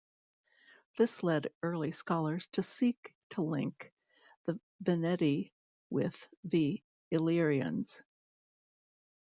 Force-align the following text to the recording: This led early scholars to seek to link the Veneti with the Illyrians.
This 0.97 1.21
led 1.21 1.53
early 1.61 1.91
scholars 1.91 2.47
to 2.53 2.63
seek 2.63 3.15
to 3.29 3.43
link 3.43 3.93
the 4.45 4.59
Veneti 4.83 5.51
with 5.91 6.27
the 6.43 6.81
Illyrians. 7.11 8.01